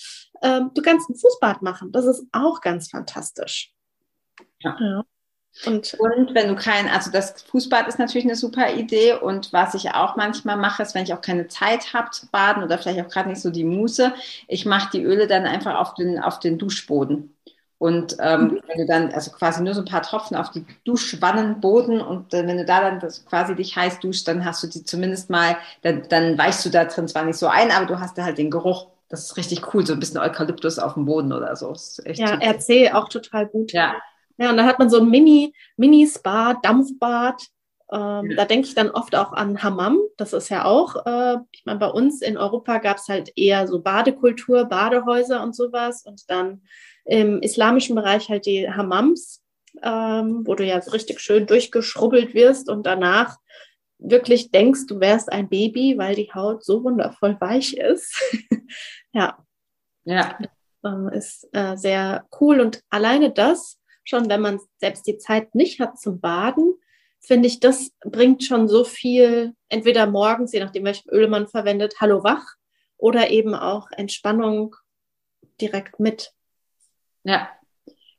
Ähm, 0.41 0.71
du 0.73 0.81
kannst 0.81 1.09
ein 1.09 1.15
Fußbad 1.15 1.61
machen. 1.61 1.91
Das 1.91 2.05
ist 2.05 2.25
auch 2.31 2.61
ganz 2.61 2.89
fantastisch. 2.89 3.71
Ja. 4.59 4.77
ja. 4.79 5.03
Und, 5.65 5.93
und, 5.99 6.33
wenn 6.33 6.47
du 6.47 6.55
kein, 6.55 6.89
also 6.89 7.11
das 7.11 7.43
Fußbad 7.43 7.87
ist 7.87 7.99
natürlich 7.99 8.25
eine 8.25 8.35
super 8.35 8.73
Idee 8.73 9.13
und 9.13 9.53
was 9.53 9.75
ich 9.75 9.91
auch 9.91 10.15
manchmal 10.15 10.57
mache, 10.57 10.81
ist, 10.81 10.95
wenn 10.95 11.03
ich 11.03 11.13
auch 11.13 11.21
keine 11.21 11.47
Zeit 11.47 11.93
habe 11.93 12.09
zu 12.09 12.27
baden 12.31 12.63
oder 12.63 12.79
vielleicht 12.79 13.05
auch 13.05 13.09
gerade 13.09 13.29
nicht 13.29 13.41
so 13.41 13.51
die 13.51 13.63
Muße, 13.63 14.13
ich 14.47 14.65
mache 14.65 14.89
die 14.91 15.03
Öle 15.03 15.27
dann 15.27 15.45
einfach 15.45 15.75
auf 15.75 15.93
den, 15.93 16.19
auf 16.19 16.39
den 16.39 16.57
Duschboden. 16.57 17.32
Und 17.83 18.15
ähm, 18.21 18.43
mhm. 18.43 18.59
wenn 18.65 18.77
du 18.77 18.85
dann, 18.85 19.11
also 19.11 19.29
quasi 19.31 19.61
nur 19.61 19.73
so 19.73 19.81
ein 19.81 19.85
paar 19.85 20.03
Tropfen 20.03 20.37
auf 20.37 20.51
die 20.51 20.65
Duschwannenboden 20.85 21.99
und 21.99 22.33
äh, 22.33 22.47
wenn 22.47 22.55
du 22.55 22.63
da 22.63 22.79
dann 22.79 23.01
das 23.01 23.25
quasi 23.25 23.55
dich 23.55 23.75
heiß 23.75 23.99
duschst, 23.99 24.25
dann 24.25 24.45
hast 24.45 24.63
du 24.63 24.67
die 24.67 24.85
zumindest 24.85 25.29
mal, 25.29 25.57
dann, 25.81 26.03
dann 26.07 26.37
weichst 26.37 26.65
du 26.65 26.69
da 26.69 26.85
drin 26.85 27.09
zwar 27.09 27.25
nicht 27.25 27.35
so 27.35 27.47
ein, 27.47 27.71
aber 27.71 27.85
du 27.85 27.99
hast 27.99 28.17
da 28.17 28.23
halt 28.23 28.37
den 28.37 28.51
Geruch. 28.51 28.87
Das 29.09 29.25
ist 29.25 29.35
richtig 29.35 29.73
cool, 29.73 29.85
so 29.85 29.91
ein 29.91 29.99
bisschen 29.99 30.21
Eukalyptus 30.21 30.79
auf 30.79 30.93
dem 30.93 31.03
Boden 31.03 31.33
oder 31.33 31.57
so. 31.57 31.75
ja, 32.05 32.29
super. 32.29 32.41
RC 32.41 32.93
auch 32.95 33.09
total 33.09 33.47
gut. 33.47 33.73
Ja. 33.73 33.95
Ja, 34.37 34.49
und 34.49 34.55
dann 34.55 34.65
hat 34.65 34.79
man 34.79 34.89
so 34.89 35.01
ein 35.01 35.09
Mini, 35.09 35.53
Mini-Spa, 35.75 36.53
Dampfbad. 36.63 37.47
Ähm, 37.91 38.31
ja. 38.31 38.37
Da 38.37 38.45
denke 38.45 38.65
ich 38.65 38.75
dann 38.75 38.91
oft 38.91 39.13
auch 39.13 39.33
an 39.33 39.61
Hammam. 39.61 39.99
Das 40.15 40.31
ist 40.31 40.47
ja 40.47 40.63
auch, 40.63 41.05
äh, 41.05 41.35
ich 41.51 41.65
meine, 41.65 41.79
bei 41.79 41.89
uns 41.89 42.21
in 42.21 42.37
Europa 42.37 42.77
gab 42.77 42.95
es 42.95 43.09
halt 43.09 43.33
eher 43.35 43.67
so 43.67 43.81
Badekultur, 43.81 44.63
Badehäuser 44.63 45.43
und 45.43 45.53
sowas. 45.53 46.05
Und 46.05 46.21
dann 46.29 46.61
im 47.05 47.41
islamischen 47.41 47.95
Bereich 47.95 48.29
halt 48.29 48.45
die 48.45 48.69
Hammams, 48.69 49.43
ähm, 49.81 50.45
wo 50.45 50.55
du 50.55 50.65
ja 50.65 50.81
so 50.81 50.91
richtig 50.91 51.19
schön 51.19 51.45
durchgeschrubbelt 51.47 52.33
wirst 52.33 52.69
und 52.69 52.85
danach 52.85 53.37
wirklich 53.99 54.51
denkst, 54.51 54.87
du 54.87 54.99
wärst 54.99 55.31
ein 55.31 55.49
Baby, 55.49 55.97
weil 55.97 56.15
die 56.15 56.31
Haut 56.33 56.63
so 56.63 56.83
wundervoll 56.83 57.37
weich 57.39 57.73
ist. 57.73 58.21
ja. 59.13 59.37
Ja. 60.03 60.37
Ähm, 60.83 61.09
ist 61.09 61.47
äh, 61.53 61.77
sehr 61.77 62.27
cool 62.39 62.59
und 62.59 62.81
alleine 62.89 63.31
das, 63.31 63.79
schon 64.03 64.29
wenn 64.29 64.41
man 64.41 64.59
selbst 64.77 65.07
die 65.07 65.17
Zeit 65.17 65.55
nicht 65.55 65.79
hat 65.79 65.97
zum 65.97 66.19
Baden, 66.19 66.75
finde 67.21 67.47
ich, 67.47 67.61
das 67.61 67.91
bringt 68.01 68.43
schon 68.43 68.67
so 68.67 68.83
viel, 68.83 69.53
entweder 69.69 70.07
morgens, 70.07 70.51
je 70.51 70.59
nachdem 70.59 70.83
welchen 70.83 71.09
Öl 71.09 71.29
man 71.29 71.47
verwendet, 71.47 71.95
Hallo 72.01 72.23
wach 72.23 72.55
oder 72.97 73.29
eben 73.31 73.55
auch 73.55 73.89
Entspannung 73.91 74.75
direkt 75.61 75.99
mit. 75.99 76.33
Ja, 77.23 77.49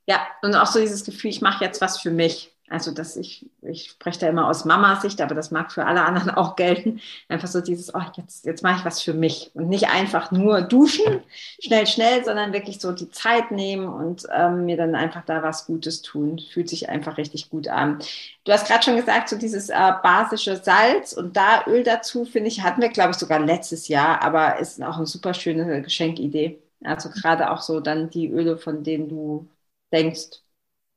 ja, 0.07 0.27
und 0.43 0.55
auch 0.55 0.67
so 0.67 0.79
dieses 0.79 1.03
Gefühl, 1.03 1.31
ich 1.31 1.41
mache 1.41 1.63
jetzt 1.63 1.81
was 1.81 1.99
für 1.99 2.11
mich. 2.11 2.51
Also, 2.67 2.91
dass 2.91 3.15
ich, 3.15 3.45
ich 3.61 3.91
spreche 3.91 4.21
da 4.21 4.27
immer 4.27 4.47
aus 4.47 4.65
Mamas 4.65 5.03
Sicht, 5.03 5.21
aber 5.21 5.35
das 5.35 5.51
mag 5.51 5.71
für 5.71 5.85
alle 5.85 6.03
anderen 6.03 6.29
auch 6.35 6.55
gelten. 6.55 6.99
Einfach 7.29 7.47
so 7.47 7.61
dieses, 7.61 7.93
oh, 7.93 8.01
jetzt, 8.17 8.45
jetzt 8.45 8.63
mache 8.63 8.79
ich 8.79 8.85
was 8.85 9.01
für 9.03 9.13
mich. 9.13 9.51
Und 9.53 9.69
nicht 9.69 9.87
einfach 9.89 10.31
nur 10.31 10.61
duschen, 10.63 11.21
schnell, 11.61 11.85
schnell, 11.85 12.25
sondern 12.25 12.53
wirklich 12.53 12.79
so 12.79 12.91
die 12.91 13.11
Zeit 13.11 13.51
nehmen 13.51 13.87
und 13.87 14.25
ähm, 14.33 14.65
mir 14.65 14.77
dann 14.77 14.95
einfach 14.95 15.23
da 15.25 15.43
was 15.43 15.67
Gutes 15.67 16.01
tun. 16.01 16.39
Fühlt 16.39 16.69
sich 16.69 16.89
einfach 16.89 17.17
richtig 17.17 17.49
gut 17.51 17.67
an. 17.67 17.99
Du 18.45 18.51
hast 18.51 18.67
gerade 18.67 18.83
schon 18.83 18.95
gesagt, 18.95 19.29
so 19.29 19.37
dieses 19.37 19.69
äh, 19.69 19.93
basische 20.01 20.57
Salz 20.57 21.13
und 21.13 21.37
da 21.37 21.65
Öl 21.67 21.83
dazu, 21.83 22.25
finde 22.25 22.47
ich, 22.49 22.61
hatten 22.63 22.81
wir, 22.81 22.89
glaube 22.89 23.11
ich, 23.11 23.17
sogar 23.17 23.39
letztes 23.39 23.87
Jahr, 23.89 24.23
aber 24.23 24.57
ist 24.59 24.81
auch 24.83 24.97
eine 24.97 25.05
super 25.05 25.35
schöne 25.35 25.83
Geschenkidee. 25.83 26.59
Also 26.85 27.09
gerade 27.09 27.51
auch 27.51 27.61
so 27.61 27.79
dann 27.79 28.09
die 28.09 28.29
Öle, 28.29 28.57
von 28.57 28.83
denen 28.83 29.09
du 29.09 29.49
denkst, 29.91 30.41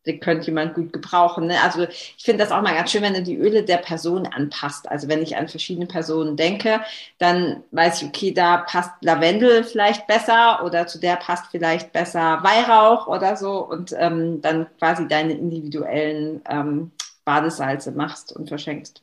die 0.06 0.18
könnte 0.20 0.46
jemand 0.46 0.74
gut 0.74 0.92
gebrauchen. 0.92 1.46
Ne? 1.48 1.60
Also 1.62 1.82
ich 1.88 2.16
finde 2.24 2.42
das 2.42 2.52
auch 2.52 2.62
mal 2.62 2.74
ganz 2.74 2.90
schön, 2.90 3.02
wenn 3.02 3.14
du 3.14 3.22
die 3.22 3.36
Öle 3.36 3.62
der 3.64 3.76
Person 3.78 4.26
anpasst. 4.26 4.88
Also 4.90 5.08
wenn 5.08 5.22
ich 5.22 5.36
an 5.36 5.48
verschiedene 5.48 5.86
Personen 5.86 6.36
denke, 6.36 6.80
dann 7.18 7.62
weiß 7.72 8.02
ich, 8.02 8.08
okay, 8.08 8.32
da 8.32 8.58
passt 8.58 8.90
Lavendel 9.02 9.64
vielleicht 9.64 10.06
besser 10.06 10.64
oder 10.64 10.86
zu 10.86 10.98
der 10.98 11.16
passt 11.16 11.46
vielleicht 11.50 11.92
besser 11.92 12.42
Weihrauch 12.42 13.06
oder 13.06 13.36
so 13.36 13.58
und 13.66 13.94
ähm, 13.98 14.40
dann 14.40 14.66
quasi 14.78 15.06
deine 15.08 15.32
individuellen 15.34 16.40
ähm, 16.48 16.92
Badesalze 17.24 17.92
machst 17.92 18.32
und 18.32 18.48
verschenkst. 18.48 19.02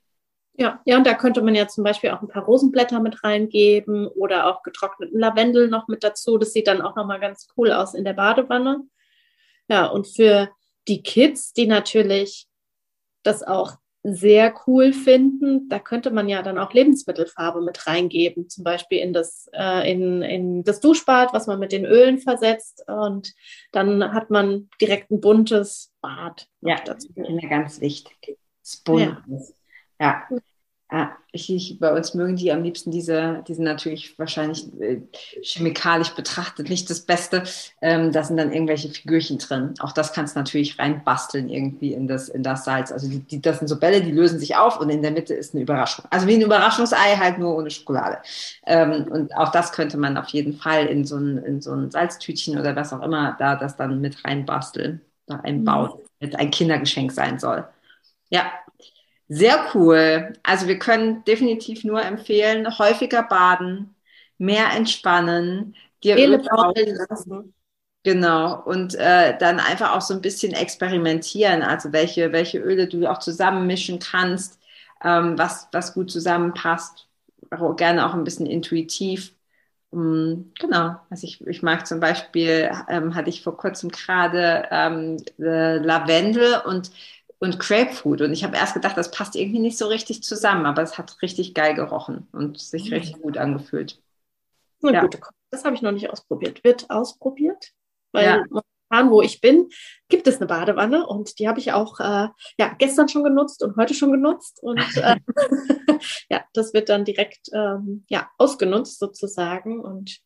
Ja, 0.58 0.82
ja, 0.86 0.98
und 0.98 1.06
da 1.06 1.14
könnte 1.14 1.42
man 1.42 1.54
ja 1.54 1.68
zum 1.68 1.84
Beispiel 1.84 2.12
auch 2.12 2.22
ein 2.22 2.30
paar 2.30 2.46
Rosenblätter 2.46 3.02
mit 3.02 3.24
reingeben 3.24 4.08
oder 4.08 4.48
auch 4.48 4.64
getrockneten 4.64 5.20
Lavendel 5.20 5.68
noch 5.68 5.88
mit 5.88 6.04
dazu. 6.04 6.38
Das 6.38 6.54
sieht 6.54 6.68
dann 6.68 6.82
auch 6.82 6.96
nochmal 6.96 7.20
ganz 7.20 7.48
cool 7.58 7.72
aus 7.72 7.94
in 7.94 8.06
der 8.06 8.14
Badewanne. 8.14 8.82
Ja, 9.68 9.88
und 9.88 10.08
für 10.08 10.50
die 10.88 11.04
Kids, 11.04 11.52
die 11.54 11.68
natürlich 11.68 12.48
das 13.24 13.44
auch 13.44 13.74
sehr 14.08 14.54
cool 14.68 14.94
finden, 14.94 15.68
da 15.68 15.80
könnte 15.80 16.12
man 16.12 16.30
ja 16.30 16.44
dann 16.44 16.60
auch 16.60 16.74
Lebensmittelfarbe 16.74 17.62
mit 17.62 17.88
reingeben, 17.88 18.48
zum 18.50 18.64
Beispiel 18.64 19.00
in 19.00 19.14
das, 19.14 19.50
äh, 19.52 19.92
in, 19.92 20.22
in 20.22 20.64
das 20.64 20.80
Duschbad, 20.80 21.34
was 21.34 21.48
man 21.48 21.60
mit 21.60 21.72
den 21.72 21.86
Ölen 21.86 22.20
versetzt. 22.20 22.84
Und 22.88 23.34
dann 23.72 24.14
hat 24.14 24.30
man 24.30 24.70
direkt 24.80 25.10
ein 25.10 25.22
buntes 25.22 25.92
Bad. 26.02 26.48
Ja, 26.62 26.76
dazu. 26.86 27.10
das 27.16 27.50
ganz 27.50 27.82
wichtig. 27.82 28.38
Das 28.62 28.78
Buntes. 28.78 29.50
Ja. 29.50 29.56
Ja. 30.00 30.24
Ja, 30.92 31.18
ich, 31.32 31.52
ich, 31.52 31.80
bei 31.80 31.92
uns 31.92 32.14
mögen 32.14 32.36
die 32.36 32.52
am 32.52 32.62
liebsten 32.62 32.92
diese, 32.92 33.44
die 33.48 33.56
sind 33.56 33.64
natürlich 33.64 34.20
wahrscheinlich 34.20 34.72
äh, 34.80 35.02
chemikalisch 35.42 36.12
betrachtet 36.12 36.70
nicht 36.70 36.88
das 36.92 37.02
Beste. 37.02 37.44
Ähm, 37.82 38.12
da 38.12 38.24
sind 38.24 38.38
dann 38.38 38.54
irgendwelche 38.54 38.90
Figürchen 38.90 39.40
drin. 39.40 39.74
Auch 39.80 39.94
das 39.94 40.14
kannst 40.14 40.36
du 40.36 40.40
natürlich 40.40 40.78
reinbasteln 40.78 41.50
irgendwie 41.50 41.94
in 41.94 42.08
das, 42.08 42.30
in 42.30 42.44
das 42.44 42.66
Salz. 42.66 42.92
Also 42.92 43.10
die, 43.10 43.20
die, 43.20 43.42
das 43.42 43.58
sind 43.58 43.68
so 43.68 43.80
Bälle, 43.80 44.02
die 44.04 44.12
lösen 44.12 44.38
sich 44.38 44.56
auf 44.56 44.80
und 44.80 44.92
in 44.92 45.02
der 45.02 45.10
Mitte 45.10 45.34
ist 45.34 45.56
eine 45.56 45.64
Überraschung. 45.64 46.06
Also 46.12 46.28
wie 46.28 46.36
ein 46.36 46.42
Überraschungsei, 46.42 47.18
halt 47.18 47.40
nur 47.40 47.58
ohne 47.58 47.72
Schokolade. 47.72 48.20
Ähm, 48.68 49.08
und 49.12 49.36
auch 49.36 49.50
das 49.52 49.72
könnte 49.72 49.98
man 49.98 50.18
auf 50.18 50.28
jeden 50.30 50.54
Fall 50.54 50.86
in 50.86 51.04
so 51.04 51.18
ein, 51.18 51.40
in 51.40 51.62
so 51.62 51.74
ein 51.74 51.90
Salztütchen 51.90 52.60
oder 52.60 52.76
was 52.76 52.94
auch 52.94 53.02
immer 53.02 53.36
da 53.40 53.56
das 53.56 53.76
dann 53.76 54.02
mit 54.02 54.24
reinbasteln, 54.24 55.02
da 55.26 55.38
einbauen, 55.38 55.90
mhm. 55.98 56.06
mit 56.20 56.36
ein 56.36 56.52
Kindergeschenk 56.52 57.12
sein 57.12 57.40
soll. 57.40 57.68
Ja, 58.30 58.52
sehr 59.28 59.66
cool. 59.74 60.34
Also 60.44 60.68
wir 60.68 60.80
können 60.80 61.24
definitiv 61.26 61.84
nur 61.84 62.02
empfehlen, 62.04 62.78
häufiger 62.78 63.24
baden, 63.24 63.96
mehr 64.38 64.72
entspannen, 64.76 65.76
dir 66.04 66.16
Öle 66.16 66.38
lassen. 67.10 67.54
Genau. 68.04 68.62
Und 68.64 68.94
äh, 68.96 69.36
dann 69.38 69.60
einfach 69.60 69.96
auch 69.96 70.02
so 70.02 70.14
ein 70.14 70.22
bisschen 70.22 70.54
experimentieren, 70.54 71.64
also 71.64 71.92
welche, 71.92 72.32
welche 72.32 72.60
Öle 72.60 72.88
du 72.88 73.10
auch 73.10 73.18
zusammenmischen 73.20 73.98
kannst, 74.00 74.60
ähm, 75.04 75.38
was, 75.38 75.68
was 75.72 75.94
gut 75.94 76.12
zusammenpasst. 76.12 77.08
Gerne 77.78 78.06
auch 78.08 78.14
ein 78.14 78.24
bisschen 78.24 78.46
intuitiv. 78.46 79.34
Um, 79.92 80.52
genau. 80.60 80.98
Also 81.10 81.26
ich, 81.26 81.42
ich 81.48 81.64
mag 81.64 81.88
zum 81.88 82.00
Beispiel, 82.00 82.70
ähm, 82.90 83.16
hatte 83.16 83.30
ich 83.30 83.42
vor 83.42 83.58
kurzem 83.58 83.90
gerade 83.90 84.68
ähm, 84.70 85.18
Lavendel 85.38 86.62
und 86.66 86.92
und 87.46 87.60
Grapefruit. 87.60 88.22
Und 88.22 88.34
ich 88.34 88.44
habe 88.44 88.58
erst 88.58 88.74
gedacht, 88.74 88.98
das 88.98 89.12
passt 89.12 89.36
irgendwie 89.36 89.60
nicht 89.60 89.78
so 89.78 89.88
richtig 89.88 90.24
zusammen, 90.24 90.66
aber 90.66 90.82
es 90.82 90.98
hat 90.98 91.22
richtig 91.22 91.54
geil 91.54 91.76
gerochen 91.76 92.28
und 92.34 92.60
sich 92.60 92.90
mhm. 92.90 92.96
richtig 92.96 93.22
gut 93.22 93.38
angefühlt. 93.38 94.02
Na 94.82 94.92
ja. 94.92 95.02
gut, 95.02 95.18
das 95.52 95.64
habe 95.64 95.76
ich 95.76 95.82
noch 95.82 95.92
nicht 95.92 96.10
ausprobiert. 96.10 96.64
Wird 96.64 96.90
ausprobiert, 96.90 97.72
weil 98.12 98.26
ja. 98.26 98.44
momentan, 98.50 99.12
wo 99.12 99.22
ich 99.22 99.40
bin, 99.42 99.70
gibt 100.10 100.28
es 100.28 100.38
eine 100.38 100.48
Badewanne 100.48 101.08
und 101.08 101.40
die 101.40 101.48
habe 101.48 101.60
ich 101.60 101.72
auch 101.72 102.00
äh, 102.00 102.28
ja, 102.60 102.76
gestern 102.78 103.08
schon 103.08 103.24
genutzt 103.24 103.64
und 103.64 103.78
heute 103.78 103.94
schon 103.94 104.12
genutzt. 104.12 104.62
Und 104.62 104.80
äh, 104.98 105.18
ja, 106.30 106.44
das 106.54 106.74
wird 106.74 106.90
dann 106.90 107.06
direkt 107.06 107.50
ähm, 107.54 108.06
ja, 108.10 108.30
ausgenutzt 108.38 109.00
sozusagen. 109.00 109.80
Und 109.80 110.20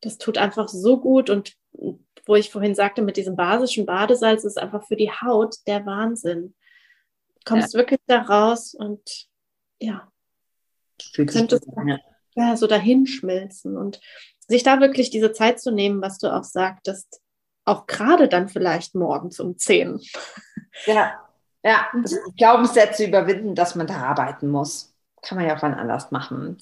das 0.00 0.18
tut 0.18 0.38
einfach 0.38 0.68
so 0.68 0.98
gut. 0.98 1.30
Und 1.30 1.54
wo 2.26 2.34
ich 2.36 2.50
vorhin 2.50 2.74
sagte, 2.74 3.02
mit 3.02 3.16
diesem 3.16 3.36
basischen 3.36 3.86
Badesalz 3.86 4.44
ist 4.44 4.58
einfach 4.58 4.86
für 4.86 4.96
die 4.96 5.10
Haut 5.10 5.56
der 5.66 5.84
Wahnsinn. 5.86 6.54
Kommst 7.44 7.74
ja. 7.74 7.78
wirklich 7.78 8.00
da 8.06 8.22
raus 8.22 8.74
und 8.74 9.26
ja, 9.78 10.08
könntest 11.14 11.66
ja. 11.86 11.98
ja 12.34 12.56
so 12.56 12.66
dahinschmelzen 12.66 13.76
und 13.76 14.00
sich 14.46 14.62
da 14.62 14.80
wirklich 14.80 15.10
diese 15.10 15.32
Zeit 15.32 15.60
zu 15.60 15.70
nehmen, 15.70 16.02
was 16.02 16.18
du 16.18 16.28
auch 16.34 16.44
sagtest, 16.44 17.20
auch 17.64 17.86
gerade 17.86 18.28
dann 18.28 18.48
vielleicht 18.48 18.94
morgens 18.94 19.40
um 19.40 19.56
10. 19.56 20.00
Ja, 20.86 21.20
ja, 21.62 21.88
also 21.92 22.16
Glaubenssätze 22.36 23.04
überwinden, 23.04 23.54
dass 23.54 23.74
man 23.74 23.86
da 23.86 23.96
arbeiten 23.96 24.48
muss. 24.48 24.94
Kann 25.22 25.36
man 25.36 25.46
ja 25.46 25.56
auch 25.56 25.62
wann 25.62 25.74
anders 25.74 26.10
machen. 26.10 26.56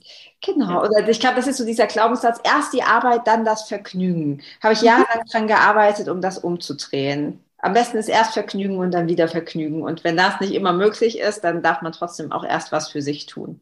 Genau. 0.44 0.70
Ja. 0.70 0.82
Oder 0.82 1.08
ich 1.08 1.20
glaube, 1.20 1.36
das 1.36 1.46
ist 1.46 1.58
so 1.58 1.64
dieser 1.64 1.86
Glaubenssatz, 1.86 2.40
erst 2.42 2.72
die 2.72 2.82
Arbeit, 2.82 3.26
dann 3.26 3.44
das 3.44 3.68
Vergnügen. 3.68 4.42
Habe 4.60 4.72
ich 4.72 4.80
mhm. 4.80 4.86
jahrelang 4.86 5.24
dran 5.30 5.46
gearbeitet, 5.46 6.08
um 6.08 6.20
das 6.20 6.38
umzudrehen. 6.38 7.44
Am 7.60 7.72
besten 7.72 7.96
ist 7.96 8.08
erst 8.08 8.34
Vergnügen 8.34 8.78
und 8.78 8.92
dann 8.92 9.08
wieder 9.08 9.28
Vergnügen. 9.28 9.82
Und 9.82 10.04
wenn 10.04 10.16
das 10.16 10.40
nicht 10.40 10.52
immer 10.52 10.72
möglich 10.72 11.18
ist, 11.18 11.42
dann 11.42 11.62
darf 11.62 11.82
man 11.82 11.92
trotzdem 11.92 12.30
auch 12.32 12.44
erst 12.44 12.72
was 12.72 12.88
für 12.90 13.02
sich 13.02 13.26
tun. 13.26 13.60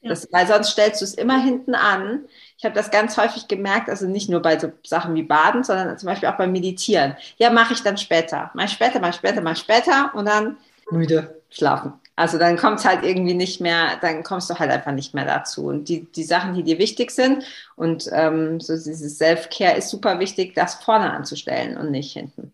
Ja. 0.00 0.10
Das, 0.10 0.28
weil 0.30 0.46
sonst 0.46 0.70
stellst 0.70 1.00
du 1.00 1.04
es 1.04 1.14
immer 1.14 1.42
hinten 1.42 1.74
an. 1.74 2.26
Ich 2.56 2.64
habe 2.64 2.74
das 2.74 2.90
ganz 2.90 3.16
häufig 3.16 3.48
gemerkt, 3.48 3.88
also 3.88 4.06
nicht 4.06 4.28
nur 4.28 4.40
bei 4.40 4.58
so 4.58 4.70
Sachen 4.84 5.14
wie 5.14 5.22
Baden, 5.22 5.64
sondern 5.64 5.98
zum 5.98 6.08
Beispiel 6.08 6.28
auch 6.28 6.36
beim 6.36 6.52
Meditieren. 6.52 7.16
Ja, 7.38 7.50
mache 7.50 7.72
ich 7.72 7.82
dann 7.82 7.96
später. 7.96 8.50
Mach 8.54 8.68
später, 8.68 9.00
mach 9.00 9.14
später, 9.14 9.40
mach 9.40 9.56
später 9.56 10.12
und 10.14 10.26
dann 10.26 10.58
müde 10.90 11.40
schlafen. 11.50 11.94
Also 12.16 12.36
dann 12.36 12.56
kommt 12.56 12.80
es 12.80 12.84
halt 12.84 13.04
irgendwie 13.04 13.34
nicht 13.34 13.60
mehr, 13.60 13.96
dann 14.00 14.24
kommst 14.24 14.50
du 14.50 14.58
halt 14.58 14.70
einfach 14.70 14.92
nicht 14.92 15.14
mehr 15.14 15.24
dazu. 15.24 15.66
Und 15.66 15.88
die, 15.88 16.04
die 16.12 16.24
Sachen, 16.24 16.54
die 16.54 16.64
dir 16.64 16.78
wichtig 16.78 17.12
sind 17.12 17.44
und 17.76 18.08
ähm, 18.12 18.60
so 18.60 18.74
dieses 18.74 19.18
Self-Care 19.18 19.76
ist 19.76 19.88
super 19.88 20.18
wichtig, 20.18 20.54
das 20.54 20.74
vorne 20.76 21.12
anzustellen 21.12 21.76
und 21.76 21.90
nicht 21.92 22.12
hinten. 22.12 22.52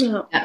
Ja. 0.00 0.28
ja. 0.32 0.42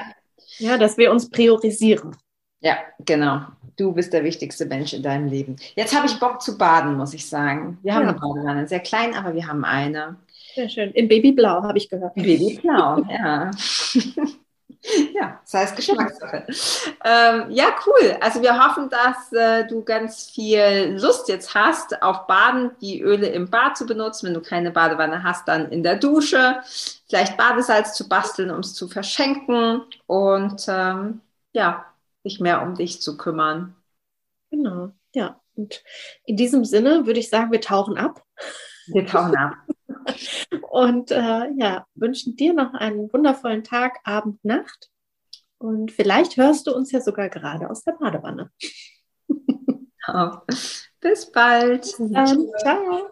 ja, 0.57 0.77
dass 0.77 0.97
wir 0.97 1.11
uns 1.11 1.29
priorisieren. 1.29 2.15
Ja, 2.61 2.77
genau. 2.99 3.41
Du 3.75 3.91
bist 3.91 4.13
der 4.13 4.23
wichtigste 4.23 4.65
Mensch 4.65 4.93
in 4.93 5.03
deinem 5.03 5.27
Leben. 5.27 5.55
Jetzt 5.75 5.95
habe 5.95 6.05
ich 6.05 6.19
Bock 6.19 6.41
zu 6.41 6.57
baden, 6.57 6.95
muss 6.95 7.13
ich 7.13 7.27
sagen. 7.27 7.79
Wir 7.81 7.95
haben 7.95 8.03
ja. 8.03 8.09
eine 8.09 8.19
Badewanne, 8.19 8.67
sehr 8.67 8.79
klein, 8.79 9.15
aber 9.15 9.33
wir 9.33 9.47
haben 9.47 9.65
eine. 9.65 10.17
Sehr 10.53 10.69
schön. 10.69 10.91
In 10.91 11.07
Babyblau 11.07 11.63
habe 11.63 11.77
ich 11.77 11.89
gehört. 11.89 12.13
Babyblau, 12.15 13.03
ja. 13.09 13.51
Ja, 15.13 15.39
das 15.43 15.53
heißt 15.53 15.75
Geschmackssache. 15.75 16.45
ähm, 17.05 17.51
ja, 17.51 17.75
cool. 17.85 18.17
Also 18.21 18.41
wir 18.41 18.61
hoffen, 18.61 18.89
dass 18.89 19.31
äh, 19.31 19.65
du 19.67 19.83
ganz 19.83 20.29
viel 20.29 20.97
Lust 20.99 21.29
jetzt 21.29 21.53
hast, 21.55 22.01
auf 22.01 22.27
Baden, 22.27 22.71
die 22.81 23.01
Öle 23.01 23.27
im 23.27 23.49
Bad 23.49 23.77
zu 23.77 23.85
benutzen. 23.85 24.27
Wenn 24.27 24.33
du 24.33 24.41
keine 24.41 24.71
Badewanne 24.71 25.23
hast, 25.23 25.47
dann 25.47 25.71
in 25.71 25.83
der 25.83 25.95
Dusche. 25.95 26.61
Vielleicht 27.07 27.37
Badesalz 27.37 27.93
zu 27.93 28.09
basteln, 28.09 28.51
um 28.51 28.59
es 28.59 28.73
zu 28.73 28.87
verschenken. 28.87 29.83
Und 30.05 30.65
ähm, 30.67 31.21
ja, 31.53 31.85
sich 32.23 32.39
mehr 32.39 32.61
um 32.61 32.75
dich 32.75 33.01
zu 33.01 33.17
kümmern. 33.17 33.75
Genau, 34.51 34.91
ja. 35.13 35.39
Und 35.55 35.83
in 36.25 36.35
diesem 36.35 36.65
Sinne 36.65 37.05
würde 37.05 37.19
ich 37.19 37.29
sagen, 37.29 37.51
wir 37.51 37.61
tauchen 37.61 37.97
ab. 37.97 38.23
Wir 38.87 39.05
tauchen 39.05 39.35
ab. 39.35 39.53
Und 40.61 41.11
äh, 41.11 41.49
ja, 41.57 41.85
wünschen 41.95 42.35
dir 42.35 42.53
noch 42.53 42.73
einen 42.73 43.11
wundervollen 43.11 43.63
Tag, 43.63 43.99
Abend, 44.03 44.43
Nacht. 44.43 44.89
Und 45.57 45.91
vielleicht 45.91 46.37
hörst 46.37 46.67
du 46.67 46.75
uns 46.75 46.91
ja 46.91 46.99
sogar 46.99 47.29
gerade 47.29 47.69
aus 47.69 47.83
der 47.83 47.93
Badewanne. 47.93 48.51
Oh. 50.05 50.31
Bis 50.99 51.31
bald. 51.31 51.81
Bis 51.81 52.11
dann. 52.11 52.49
Ciao. 52.59 53.09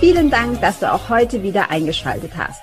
Vielen 0.00 0.30
Dank, 0.30 0.60
dass 0.60 0.80
du 0.80 0.92
auch 0.92 1.08
heute 1.08 1.42
wieder 1.42 1.70
eingeschaltet 1.70 2.36
hast. 2.36 2.62